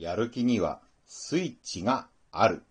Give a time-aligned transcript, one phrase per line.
[0.00, 2.62] やる気にはスイッチがある。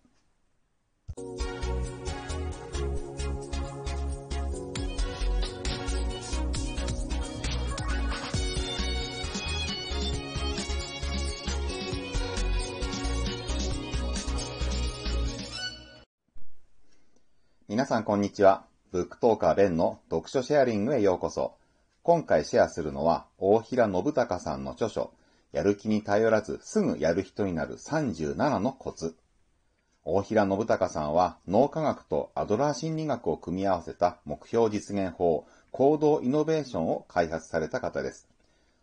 [17.68, 18.64] 皆さんこんにちは。
[18.90, 21.54] ブックトーカーベンの読書シェアリングへようこそ。
[22.02, 25.12] 今回シェアするのは大平信孝さんの著書、
[25.52, 29.16] やる気に頼らずすぐやる人になる37のコツ。
[30.04, 38.28] 大平信孝さんは脳科学とアドラー心理学を組み合わせた目標実現法、行動イノベーションを開発された方です。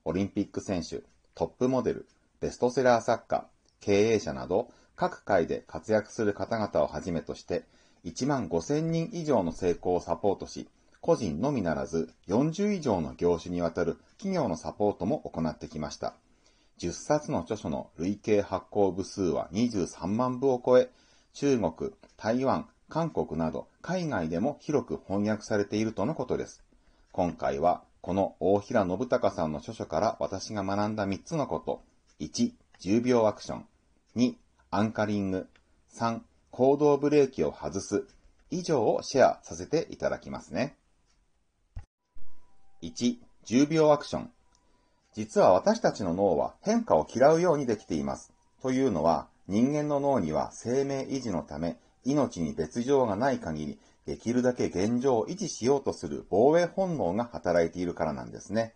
[0.06, 1.02] オリンピック選手、
[1.36, 2.08] トップモデル、
[2.40, 3.48] ベストセラー作家、
[3.80, 7.64] 経営者など各界で活躍する方々をはじめとして
[8.06, 10.68] 1万5000人以上の成功をサポートし、
[11.02, 16.16] 個人のみならず40以上の業種にわたる企業のサポートも行ってきました。
[16.80, 20.90] 10冊の著書の累計発行部数は23万部を超え、
[21.34, 26.64] 中国、台湾、韓国など海外でも広く翻訳されているとのことです。
[27.12, 31.84] 今回はこの大平信孝さんの著書から私が学んだ3つのこと。
[32.20, 33.66] 1、10秒アクション。
[34.16, 34.36] 2、
[34.72, 35.48] アンカリング。
[35.94, 38.08] 3、行動ブレーキを外す。
[38.50, 40.78] 以上をシェアさせていただきますね。
[42.82, 44.32] 1、10秒アクション。
[45.18, 48.32] 実は私たちの脳は変化を嫌うようにできています。
[48.62, 58.76] というのは、人間の脳には生命維持のため、命に別状がない限り、できるだけ現状を維持しようとする防衛本能が働いているからなんですね。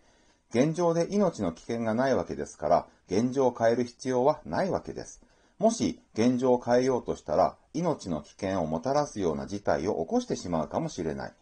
[0.50, 5.22] 現状で命の危険がないわけですから、現状を変える必要はないわけです。
[5.60, 11.32] もし現状を変えようとしたら、命の危険をもたらすような事態を起こしてしまうかもしれない。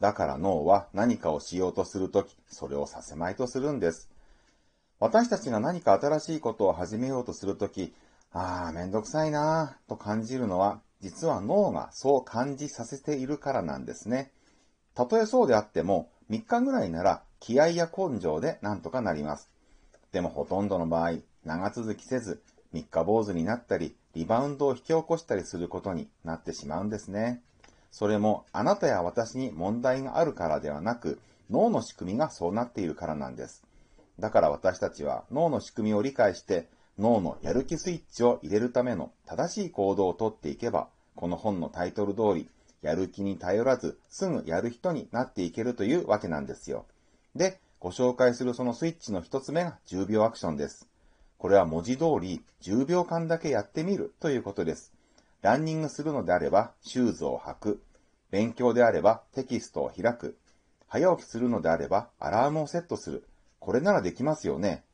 [0.00, 4.10] だから脳は何かをしようとするとき、それをさせまいとするんです。
[5.00, 7.94] 私たちが何か新しいことを始めようとするとき、
[8.32, 14.30] ああ、めんどくさいなぁと感じるのは、実は脳がそう感じさせているからなんですね。
[14.94, 19.48] たとえそうであっても、3日ぐらいなら気合や根性でなんとかなります。
[20.12, 21.14] でもほとんどの場合、
[21.46, 22.42] 長続きせず、
[22.74, 27.40] 三日坊主になったり、リバウンドを引き起こしたりすることになってしまうんですね。
[27.90, 33.62] それもあなたや私に問題があるからではなく、脳の仕組みがそうなっているからなんです。
[34.20, 36.68] だから私たちは脳の仕組みを理解して
[37.00, 42.48] 脳のやる気スイッチを入れるための正しい行動をとっていけば、この本のタイトル通り、
[42.82, 46.84] やる気に頼らずすぐやる人になっていけるというわけなんですよ。
[47.34, 50.88] で、ご紹介するそのスイッチの一つ目が10秒アクションです。
[51.38, 54.92] これは文字通り10秒間だけやってみるということです。
[55.40, 57.82] ランニングするのであればシューズを履く。
[58.30, 60.36] 勉強であればテキストを開く。
[60.86, 63.24] 早起きするのであればアラームをセットする。
[63.60, 64.84] これならできますよね。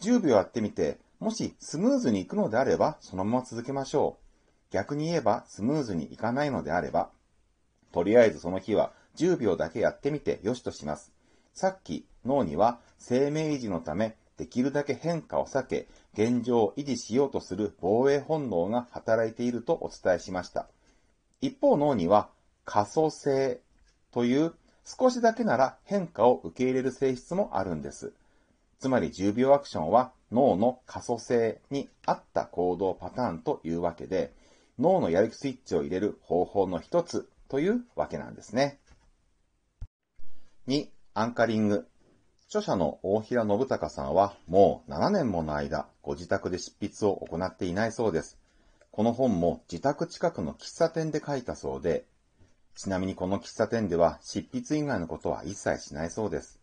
[0.00, 4.72] 10秒やってみて、もしスムーズにいくのであれば、そのまま続けましょう。
[4.72, 7.10] 逆に言えば、スムーズにいかないのであれば、
[7.92, 11.12] とりあえずその日は10秒だけやってみてよしとします。
[11.52, 20.68] さっき脳には生命維持のためできるだけ変化を避け、現状を維持しようとする防衛本能が働いているとお伝えしました。
[21.42, 22.30] 一方脳には
[22.64, 23.60] 可塑性
[24.12, 24.54] という
[24.98, 28.12] 少しだけなら変化を受け入れる性質もあるんです。
[28.80, 34.32] つまり10秒アクションは脳の可塑性に合った行動パターンというわけで、
[34.80, 38.80] 脳のやる気スイッチを入れる方法の一つというわけなんですね。
[40.66, 41.86] 2、アンカリング。
[42.48, 48.38] 著者の大平信孝さんはもう7年もの間、ご自宅で執筆を行っていないそうです。
[48.90, 52.06] この本も自宅近くの喫茶店で書いたそうで、
[52.80, 56.58] ちなみにこの喫茶店では執筆以外のことは一切しないそうです。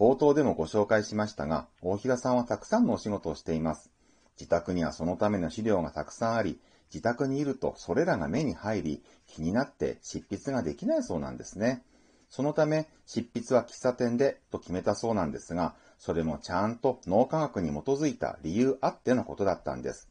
[0.00, 3.88] 冒頭でもご紹介しましたが、大平さんはたくさんのお仕事をしています。
[4.36, 6.58] 自宅にはそのための資料がたくさんあり、
[6.92, 11.84] 自宅にいるとそれらが目に入り、気になって執筆ができないそうなんですね。
[12.30, 20.08] そのため、執筆は喫茶店でと決めたそうなんですが、それもちゃんと脳科学に基づいた理由あってのことだったんです。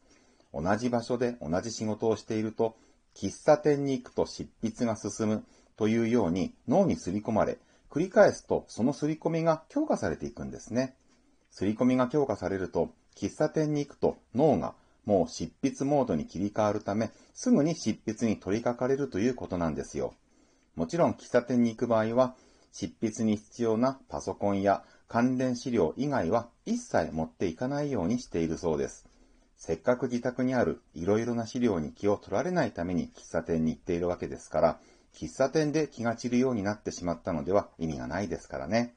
[0.54, 2.76] 同じ場所で同じ仕事をしていると、
[3.14, 5.44] 喫茶店に行くと執筆が進む
[5.76, 7.58] というように脳に刷り込まれ、
[7.90, 10.96] 繰り返すとその刷り込みが強化されていくんですね。
[11.50, 14.74] 刷り込みが強化されると、喫茶店に行くと脳が
[15.04, 20.14] もう執筆モードに切り替わるため、すぐに執筆に取り掛かれるということなんですよ。
[20.76, 22.34] もちろん喫茶店に行く場合は、
[22.72, 29.06] 執筆に必要なパソコンや関連資料以外は一切持っていかないようにしているそうです。
[29.56, 34.78] せっかく自宅にあるいろいろな資料に気を取られないために喫茶店に行っているわけですから、
[35.14, 38.94] 喫茶店で気が散るようになってしまったのでは意味がないですからね。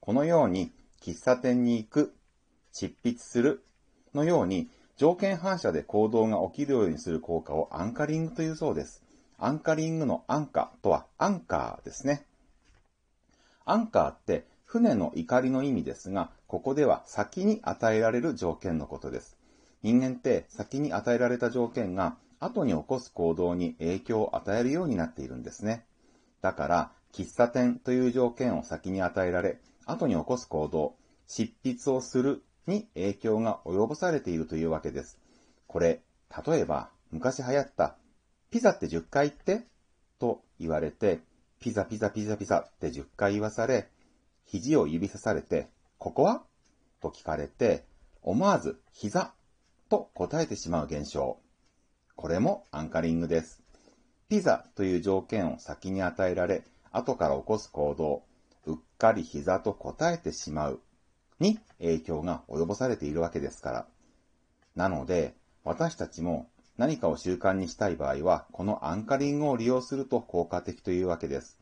[0.00, 0.72] このように、
[1.02, 2.14] 喫茶店に行く、
[2.72, 3.62] 執筆する
[4.14, 9.02] のように、条件反射で行動が起きるようにする効果をアンカリングというそうです。
[9.38, 12.26] アンカリングのアンカとはアンカーですね。
[13.64, 19.37] アンカーって船の怒りの意味ですが、ここでは先に与えられる条件のことです。
[19.82, 25.84] 人間って先に与えられた条件が後に起こす行動に影響を与えるようになっているんですね。
[26.40, 30.94] だから、喫茶店という条件を先に与えられ、後に起こす行動、
[31.26, 35.18] 執筆をするに影響が及ぼされているというわけです。
[35.66, 36.00] これ、
[36.46, 37.96] 例えば、昔流行った、
[38.50, 39.66] ピザって10回言って
[40.18, 41.20] と言われて、
[41.60, 43.88] ピザピザピザピザって10回言わされ、
[44.44, 46.42] 肘を指さされて、ここは？
[47.00, 47.84] と聞かれて、
[48.22, 49.32] 思わず膝
[49.88, 51.38] と答えてしまう現象。
[52.14, 53.62] これもアンカリングです。
[54.28, 56.62] ピザという条件を先に与えられ、
[56.92, 58.22] 後から起こす行動、
[58.66, 60.80] うっかり膝と答えてしまう
[61.40, 63.86] に影響が及ぼされているわけですから。
[64.76, 71.58] なので、私たちも何かを習慣にしたい場合は、このアンカリングを利用すると効果的というわけです。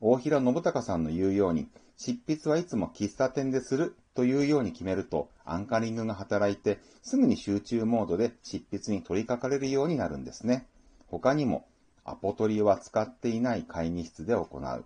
[0.00, 10.66] 大平信孝さんの言うように、執筆はいつも喫茶店でするというように決めると、アンカリングが働いて、すぐに集中モードで執筆に取り掛かれるようになるんですね。
[11.06, 11.68] 他にも、
[12.02, 14.84] アポトリは使っていない会議室で行う。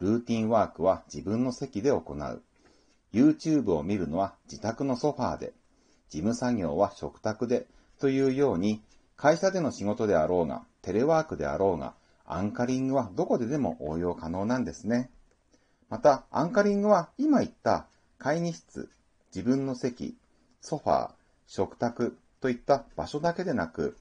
[0.00, 2.42] ルーティンワークは自分の席で行う。
[3.12, 5.52] YouTube を見るのは自宅のソファーで。
[6.08, 7.66] 事務作業は食卓で。
[8.00, 8.82] というように、
[9.16, 11.92] 会社での仕事であろうが、テレワークであろうが、
[12.24, 15.10] アンカリングはどこででも応用可能なんですね。
[15.90, 17.88] また、アンカリングは今言った
[18.18, 18.90] 会議室、
[19.34, 20.16] 自分の席、
[20.60, 21.10] ソファー、
[21.46, 23.96] 食卓といった場所だけでなく、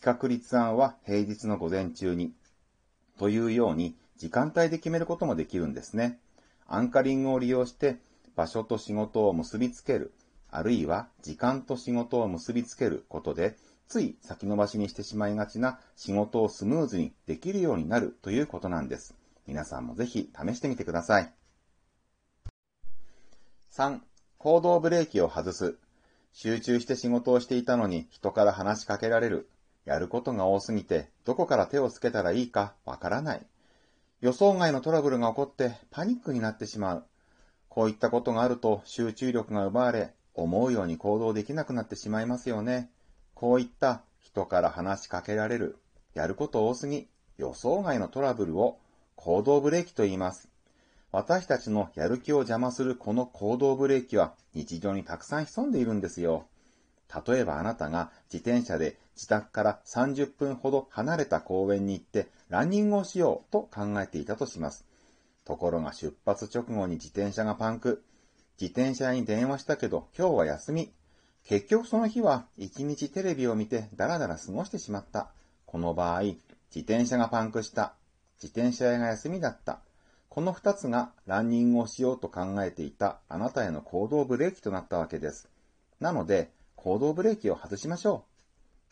[0.00, 2.32] 企画立案は平日の午前中に、
[3.18, 6.18] というように時間帯で決めることもできるんですね。
[6.66, 7.98] アンカリングを利用して
[8.36, 10.12] 場所と仕事を結びつける、
[10.50, 13.56] あるいは時間と仕事を結びつけることで、
[13.88, 19.14] つい先延ばしにしてしまいがちな仕事をスムーズにできるようになるということなんです。
[19.46, 21.32] 皆さんもぜひ試してみてください。
[23.78, 24.00] 3、
[24.38, 25.76] 行動ブレーキを外す。
[26.32, 29.48] 集中して仕事をしていたのに人から話しかけられる。
[29.84, 33.46] やることが多すぎて、どこから手をつけたらいいかわからない。
[34.20, 37.06] 予想外のトラブルが起こってパニックになってしまう。
[37.68, 42.90] こういったことがあると集中力が奪われ、思うように行動できなくなってしまいますよね。
[43.34, 45.78] こういった人から話しかけられる、
[46.14, 48.80] やること多すぎ、予想外のトラブルを
[49.14, 50.47] 行動ブレーキと言います。
[51.10, 56.46] 私たちのやる気を邪魔するこの行動ブレーキは日常にたくさん潜んでいるんですよ。
[57.26, 64.84] 例えばあなたが自転車で自宅から30分ほど離れた公園に行ってランニングをしようと考えていたとします。
[65.46, 68.04] ところが出発直後に自転車がパンク。
[68.60, 70.92] 自転車屋に電話したけど今日は休み。
[71.44, 75.30] 結局その日は一日テレビを見てダラダラ過ごしてしまった。
[75.64, 77.94] この場合、自転車がパンクした。
[78.42, 79.80] 自転車屋が休みだった。
[80.28, 85.48] この二つがランニングをしようと考えていたあなたへの行動ブレーキとなったわけです。
[86.00, 88.24] なので、行動ブレーキを外しましょ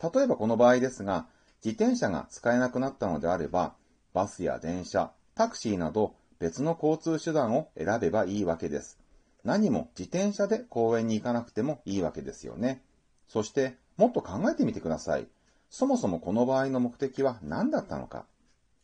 [0.01, 0.13] う。
[0.13, 1.27] 例えばこの場合ですが、
[1.63, 3.75] 自転車が使えなくなったのであれば、
[4.13, 8.99] バスや電車、タクシーなど別の交通手段を選べばいいわけです。
[9.43, 12.83] 何も自転車で公園に行かなくてもいいわけですよね。
[13.27, 15.27] そして、もっと考えてみてください。
[15.69, 18.25] そもそもこの場合の目的は何だったのか。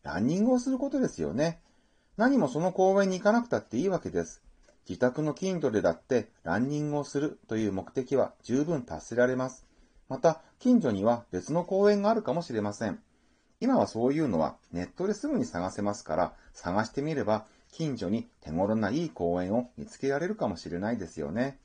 [0.04, 1.62] ランニングをすることですよね。
[2.16, 4.44] 何もその公園に行かなくたっていいわけです。
[4.88, 9.66] 自宅の近所でだってランニングをするという目的は十分達せられます。
[10.10, 13.00] また、近所には別の公園があるかもしれません。
[13.60, 21.58] 今はそういうのはネットですぐに探せますから、探してみれば近所に手頃ないい公園を見つけられるかもしれないですよね。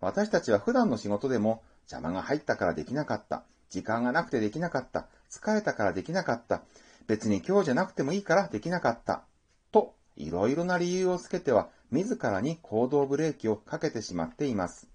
[0.00, 3.42] 私たちは普段の仕事でも邪魔が入ったからできなかった。
[3.68, 5.06] 時間がなくてできなかった。
[5.30, 6.62] 疲れたからできなかった。
[7.06, 9.24] 別に今日じゃなくてもいいからできなかった。
[9.72, 14.88] と、いろいろな理由をつけては、自らに行動ブレーキをかけてしまっています。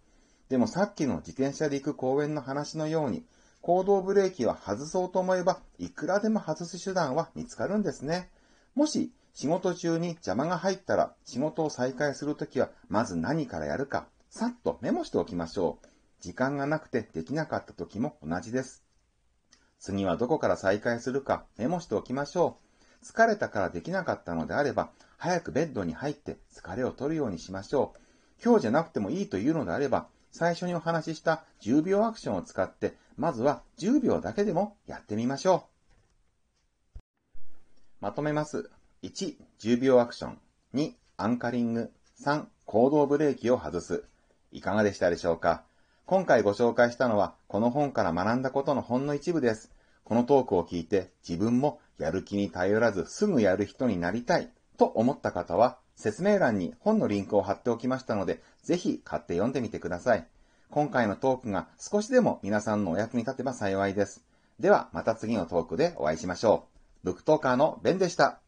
[0.50, 3.26] でもさっきの自転車で行く公園の話のように、
[3.62, 8.30] 行動ブレーキは外そうと思えば、いくらでも外す手段は見つかるんですね。
[8.76, 15.88] もし、仕事中に邪魔が入ったら、仕事を再開するときは、まず何からやるか、さっとメモしておきましょう。
[16.22, 18.84] 時間がなくてできなかった時も同じです。
[19.80, 22.65] 次はどこから再開するかメモしておきましょう。
[23.06, 28.00] 疲れたからできなかったのであれば、早くベッドに入って疲れを取るようにしましょう。
[28.44, 35.68] 今日じゃなくてもいいというのであれば、最初にお話しした10秒アクションを使って、まずは10秒だけでもやってみましょ
[37.38, 37.40] う。
[38.02, 38.70] まとめます。
[39.04, 40.40] 1、10秒アクション。
[40.74, 41.92] 2、アンカリング。
[42.24, 44.04] 3、行動ブレーキを外す。
[44.52, 45.64] いかがでしたでしょうか？
[46.06, 49.72] 今回ご紹介したのは、この本から学んだことのほんの一部です。
[50.04, 60.28] このトークを聞いて、自分もやる気に頼らずすぐやる人になりたいと思った方は、説明欄に本のリンクを貼っておきましたので、ぜひ買って読んでみてください。
[60.70, 64.24] 今回のトークが少しでも皆さんのお役に立てば幸いです。
[64.60, 66.68] では、また次のトークでお会いしましょ
[67.04, 67.06] う。
[67.06, 68.45] ブックトーカーのベンでした。